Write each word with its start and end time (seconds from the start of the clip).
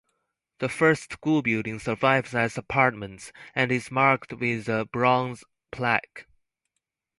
The 0.57 0.67
first 0.67 1.13
school 1.13 1.43
building 1.43 1.77
survives 1.77 2.33
as 2.33 2.57
apartments, 2.57 3.31
and 3.53 3.71
is 3.71 3.91
marked 3.91 4.33
with 4.33 4.67
a 4.67 4.85
bronze 4.85 5.43
plaque. 5.71 6.25